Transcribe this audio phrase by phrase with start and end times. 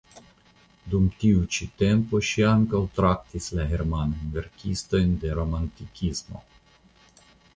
[0.93, 6.45] Dum tiu ĉi tempo ŝi ankaŭ traktis la germanajn verkistojn de romantikismo.